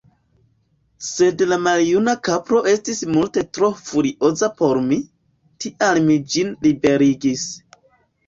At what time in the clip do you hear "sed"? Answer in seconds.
1.07-1.41